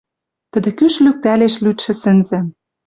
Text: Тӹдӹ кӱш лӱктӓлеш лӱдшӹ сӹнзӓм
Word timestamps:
Тӹдӹ 0.51 0.71
кӱш 0.77 0.95
лӱктӓлеш 1.05 1.55
лӱдшӹ 1.63 1.93
сӹнзӓм 2.01 2.47